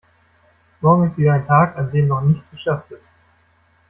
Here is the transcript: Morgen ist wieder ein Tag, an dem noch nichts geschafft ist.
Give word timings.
Morgen 0.79 1.03
ist 1.05 1.19
wieder 1.19 1.33
ein 1.33 1.45
Tag, 1.45 1.77
an 1.77 1.91
dem 1.91 2.07
noch 2.07 2.21
nichts 2.21 2.49
geschafft 2.49 2.89
ist. 2.91 3.11